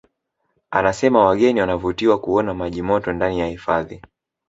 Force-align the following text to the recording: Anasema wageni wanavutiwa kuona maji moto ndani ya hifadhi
Anasema 0.71 1.25
wageni 1.25 1.59
wanavutiwa 1.59 2.19
kuona 2.19 2.53
maji 2.53 2.81
moto 2.81 3.13
ndani 3.13 3.39
ya 3.39 3.47
hifadhi 3.47 4.01